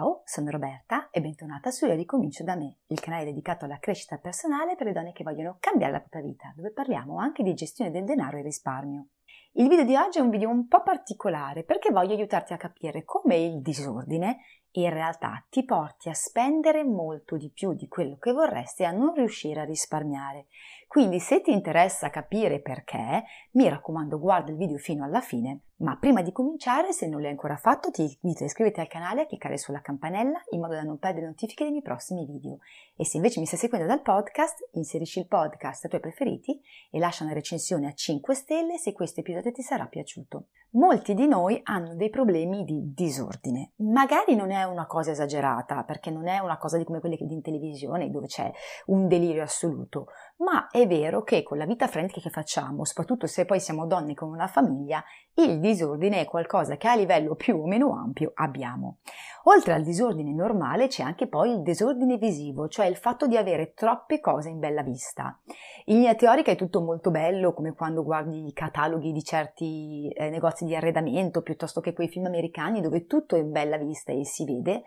[0.00, 4.16] Ciao, sono Roberta e bentornata su Io ricomincio da me, il canale dedicato alla crescita
[4.16, 7.90] personale per le donne che vogliono cambiare la propria vita, dove parliamo anche di gestione
[7.90, 9.08] del denaro e risparmio.
[9.52, 13.04] Il video di oggi è un video un po' particolare perché voglio aiutarti a capire
[13.04, 14.38] come il disordine
[14.72, 18.92] in realtà ti porti a spendere molto di più di quello che vorresti e a
[18.92, 20.46] non riuscire a risparmiare.
[20.88, 25.96] Quindi se ti interessa capire perché, mi raccomando guarda il video fino alla fine ma
[25.96, 29.22] prima di cominciare, se non l'hai ancora fatto, ti invito a iscriverti al canale e
[29.24, 32.58] a cliccare sulla campanella in modo da non perdere notifiche dei miei prossimi video.
[32.96, 36.98] E se invece mi stai seguendo dal podcast, inserisci il podcast ai tuoi preferiti e
[36.98, 40.46] lascia una recensione a 5 stelle se questo episodio ti sarà piaciuto.
[40.72, 43.72] Molti di noi hanno dei problemi di disordine.
[43.78, 47.24] Magari non è una cosa esagerata, perché non è una cosa di come quelle che
[47.24, 48.48] in televisione dove c'è
[48.86, 53.46] un delirio assoluto, ma è vero che con la vita frenetica che facciamo, soprattutto se
[53.46, 55.02] poi siamo donne con una famiglia,
[55.34, 58.98] il disordine è qualcosa che a livello più o meno ampio abbiamo.
[59.44, 63.72] Oltre al disordine normale c'è anche poi il disordine visivo, cioè il fatto di avere
[63.72, 65.38] troppe cose in bella vista.
[65.86, 70.28] In linea teorica è tutto molto bello, come quando guardi i cataloghi di certi eh,
[70.28, 74.24] negozi di arredamento, piuttosto che quei film americani dove tutto è in bella vista e
[74.24, 74.82] si vede.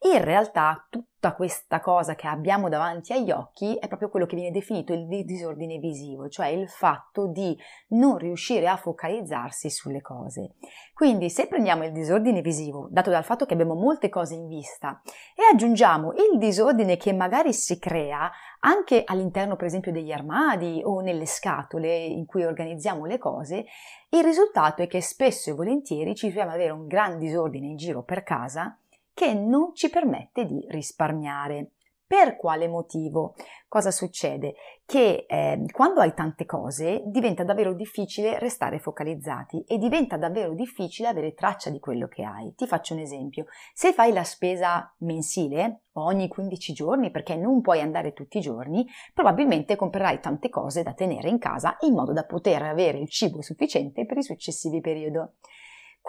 [0.00, 4.52] In realtà tutta questa cosa che abbiamo davanti agli occhi è proprio quello che viene
[4.52, 7.56] definito il disordine visivo, cioè il fatto di
[7.88, 10.54] non riuscire a focalizzarsi sulle cose.
[10.94, 15.02] Quindi se prendiamo il disordine visivo, dato dal fatto che abbiamo molte cose in vista,
[15.34, 21.00] e aggiungiamo il disordine che magari si crea anche all'interno per esempio degli armadi o
[21.00, 23.66] nelle scatole in cui organizziamo le cose,
[24.10, 27.76] il risultato è che spesso e volentieri ci troviamo ad avere un gran disordine in
[27.76, 28.78] giro per casa
[29.12, 31.72] che non ci permette di risparmiare.
[32.08, 33.34] Per quale motivo?
[33.68, 34.54] Cosa succede?
[34.86, 41.08] Che eh, quando hai tante cose diventa davvero difficile restare focalizzati e diventa davvero difficile
[41.08, 42.54] avere traccia di quello che hai.
[42.54, 43.44] Ti faccio un esempio.
[43.74, 48.86] Se fai la spesa mensile ogni 15 giorni perché non puoi andare tutti i giorni,
[49.12, 53.42] probabilmente comprerai tante cose da tenere in casa in modo da poter avere il cibo
[53.42, 55.18] sufficiente per i successivi periodi.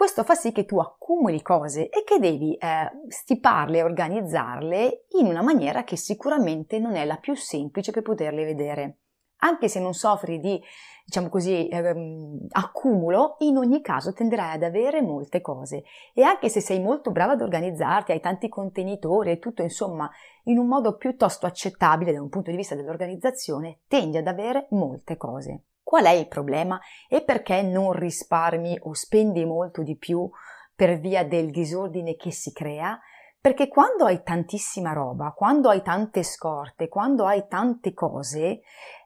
[0.00, 5.26] Questo fa sì che tu accumuli cose e che devi eh, stiparle e organizzarle in
[5.26, 9.00] una maniera che sicuramente non è la più semplice per poterle vedere.
[9.40, 10.58] Anche se non soffri di,
[11.04, 15.82] diciamo così, ehm, accumulo, in ogni caso tenderai ad avere molte cose.
[16.14, 20.10] E anche se sei molto brava ad organizzarti, hai tanti contenitori e tutto, insomma,
[20.44, 25.18] in un modo piuttosto accettabile da un punto di vista dell'organizzazione, tendi ad avere molte
[25.18, 25.64] cose.
[25.90, 30.30] Qual è il problema e perché non risparmi o spendi molto di più
[30.72, 32.96] per via del disordine che si crea?
[33.40, 38.60] Perché quando hai tantissima roba, quando hai tante scorte, quando hai tante cose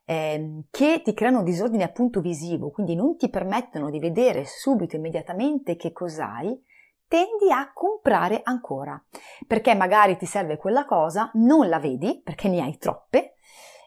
[0.05, 5.77] eh, che ti creano disordine appunto visivo, quindi non ti permettono di vedere subito, immediatamente
[5.77, 6.63] che cos'hai,
[7.09, 9.03] tendi a comprare ancora,
[9.47, 13.37] perché magari ti serve quella cosa, non la vedi perché ne hai troppe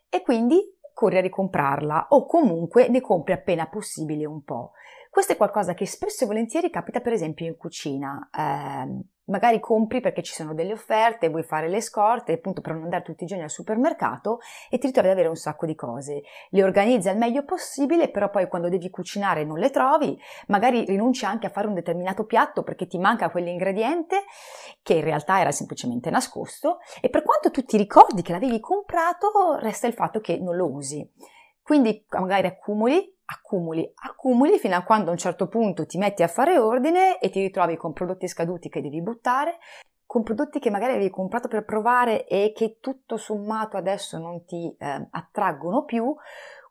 [0.09, 4.72] e quindi corri a ricomprarla o comunque ne compri appena possibile un po'.
[5.12, 8.30] Questo è qualcosa che spesso e volentieri capita per esempio in cucina.
[8.35, 12.84] Eh, magari compri perché ci sono delle offerte, vuoi fare le scorte, appunto per non
[12.84, 16.24] andare tutti i giorni al supermercato e ti ritrovi ad avere un sacco di cose.
[16.50, 21.25] Le organizzi al meglio possibile, però poi quando devi cucinare non le trovi, magari rinunci
[21.25, 24.24] anche a fare un determinato piatto perché ti manca quell'ingrediente
[24.88, 29.58] che in realtà era semplicemente nascosto e per quanto tu ti ricordi che l'avevi comprato,
[29.59, 31.06] resta il fatto che non lo usi.
[31.62, 36.30] Quindi magari accumuli accumuli, accumuli fino a quando a un certo punto ti metti a
[36.30, 39.58] fare ordine e ti ritrovi con prodotti scaduti che devi buttare,
[40.06, 44.73] con prodotti che magari avevi comprato per provare e che tutto sommato adesso non ti
[44.79, 46.16] eh, attraggono più,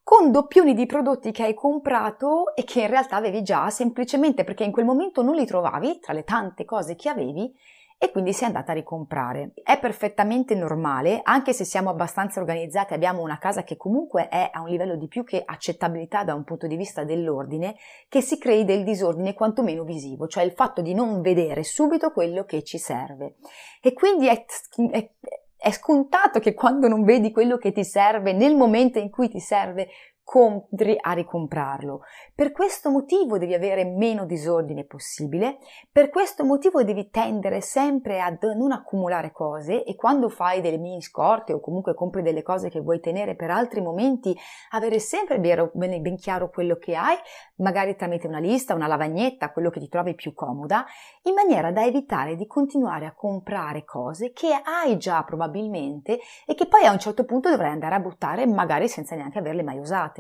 [0.03, 4.65] con doppioni di prodotti che hai comprato e che in realtà avevi già semplicemente perché
[4.65, 7.53] in quel momento non li trovavi tra le tante cose che avevi
[7.99, 9.53] e quindi si è andata a ricomprare.
[9.63, 14.61] È perfettamente normale, anche se siamo abbastanza organizzati, abbiamo una casa che comunque è a
[14.61, 17.77] un livello di più che accettabilità da un punto di vista dell'ordine,
[18.09, 22.45] che si crei del disordine quantomeno visivo, cioè il fatto di non vedere subito quello
[22.45, 23.37] che ci serve.
[23.81, 24.45] E quindi è,
[24.91, 25.11] è,
[25.57, 29.41] è scontato che quando non vedi quello che ti serve, nel momento in cui ti
[29.41, 29.89] serve,
[30.27, 32.01] compri a ricomprarlo.
[32.35, 35.59] Per questo motivo devi avere meno disordine possibile,
[35.93, 41.01] per questo motivo devi tendere sempre a non accumulare cose e quando fai delle mini
[41.01, 44.37] scorte o comunque compri delle cose che vuoi tenere per altri momenti,
[44.71, 47.17] avere sempre ben, ben chiaro quello che hai,
[47.59, 50.85] magari tramite una lista, una lavagnetta, quello che ti trovi più comoda,
[51.23, 56.67] in maniera da evitare di continuare a comprare cose che hai già probabilmente e che
[56.67, 60.15] poi a un certo punto dovrai andare a buttare magari senza neanche averle mai usate.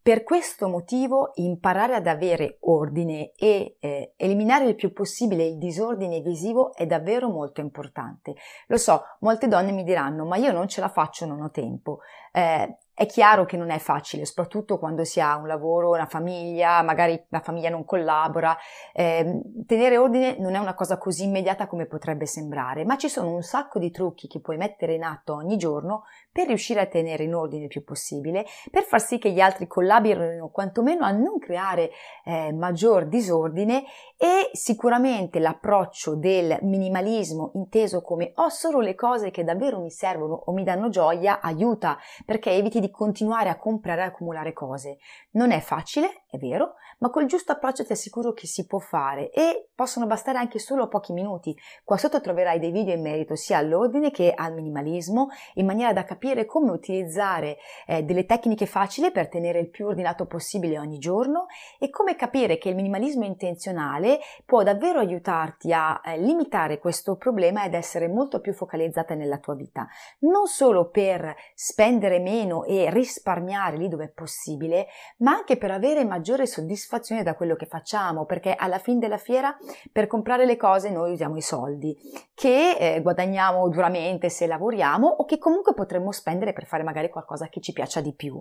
[0.00, 6.20] Per questo motivo imparare ad avere ordine e eh, eliminare il più possibile il disordine
[6.20, 8.34] visivo è davvero molto importante.
[8.68, 11.98] Lo so, molte donne mi diranno ma io non ce la faccio, non ho tempo.
[12.32, 16.82] Eh, è chiaro che non è facile, soprattutto quando si ha un lavoro, una famiglia,
[16.82, 18.56] magari la famiglia non collabora.
[18.92, 23.32] Eh, tenere ordine non è una cosa così immediata come potrebbe sembrare, ma ci sono
[23.32, 27.22] un sacco di trucchi che puoi mettere in atto ogni giorno per riuscire a tenere
[27.22, 31.38] in ordine il più possibile, per far sì che gli altri collaborino quantomeno a non
[31.38, 31.90] creare
[32.24, 33.84] eh, maggior disordine
[34.16, 40.34] e sicuramente l'approccio del minimalismo inteso come ho solo le cose che davvero mi servono
[40.34, 44.98] o mi danno gioia aiuta perché eviti di di continuare a comprare e accumulare cose.
[45.32, 49.30] Non è facile, è vero, ma col giusto approccio ti assicuro che si può fare
[49.30, 51.56] e possono bastare anche solo pochi minuti.
[51.84, 56.04] Qua sotto troverai dei video in merito sia all'ordine che al minimalismo, in maniera da
[56.04, 61.46] capire come utilizzare eh, delle tecniche facili per tenere il più ordinato possibile ogni giorno
[61.78, 67.64] e come capire che il minimalismo intenzionale può davvero aiutarti a eh, limitare questo problema
[67.64, 69.86] ed essere molto più focalizzata nella tua vita.
[70.20, 74.86] Non solo per spendere meno risparmiare lì dove è possibile,
[75.18, 79.56] ma anche per avere maggiore soddisfazione da quello che facciamo, perché alla fine della fiera
[79.90, 81.96] per comprare le cose noi usiamo i soldi
[82.34, 87.48] che eh, guadagniamo duramente se lavoriamo o che comunque potremmo spendere per fare magari qualcosa
[87.48, 88.40] che ci piaccia di più.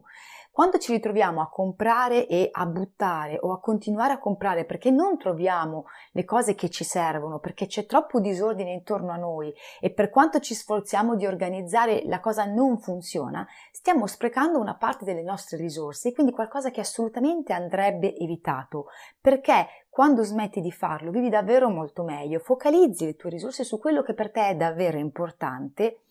[0.51, 5.17] Quando ci ritroviamo a comprare e a buttare o a continuare a comprare perché non
[5.17, 10.09] troviamo le cose che ci servono, perché c'è troppo disordine intorno a noi e per
[10.09, 15.57] quanto ci sforziamo di organizzare la cosa non funziona, stiamo sprecando una parte delle nostre
[15.57, 18.87] risorse, quindi qualcosa che assolutamente andrebbe evitato,
[19.21, 19.67] perché
[19.97, 24.13] quando smetti di farlo vivi davvero molto meglio, focalizzi le tue risorse su quello che
[24.13, 26.01] per te è davvero importante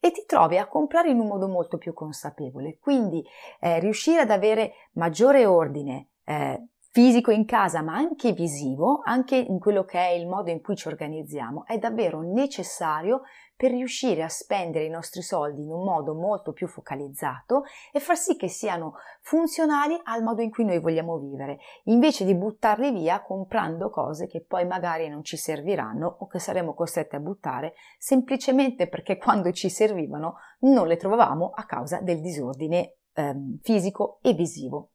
[0.00, 2.78] e ti trovi a comprare in un modo molto più consapevole.
[2.80, 3.22] Quindi
[3.60, 9.58] eh, riuscire ad avere maggiore ordine, eh, fisico in casa, ma anche visivo, anche in
[9.58, 13.24] quello che è il modo in cui ci organizziamo, è davvero necessario
[13.56, 17.62] per riuscire a spendere i nostri soldi in un modo molto più focalizzato
[17.92, 22.34] e far sì che siano funzionali al modo in cui noi vogliamo vivere, invece di
[22.34, 27.20] buttarli via comprando cose che poi magari non ci serviranno o che saremo costretti a
[27.20, 34.18] buttare semplicemente perché quando ci servivano non le trovavamo a causa del disordine ehm, fisico
[34.22, 34.90] e visivo.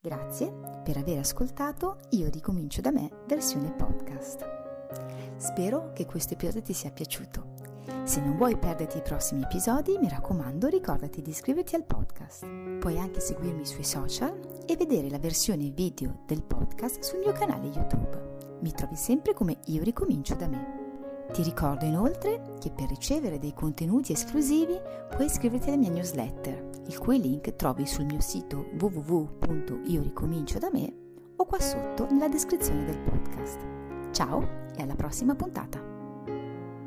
[0.00, 0.52] Grazie
[0.84, 4.46] per aver ascoltato Io ricomincio da me versione podcast.
[5.36, 7.55] Spero che questo episodio ti sia piaciuto.
[8.04, 12.46] Se non vuoi perderti i prossimi episodi, mi raccomando, ricordati di iscriverti al podcast.
[12.78, 17.66] Puoi anche seguirmi sui social e vedere la versione video del podcast sul mio canale
[17.66, 18.58] YouTube.
[18.60, 20.84] Mi trovi sempre come Io ricomincio da me.
[21.32, 24.80] Ti ricordo inoltre che per ricevere dei contenuti esclusivi
[25.10, 30.92] puoi iscriverti alla mia newsletter, il cui link trovi sul mio sito www.ioricomincio da me
[31.36, 33.58] o qua sotto nella descrizione del podcast.
[34.12, 35.95] Ciao e alla prossima puntata!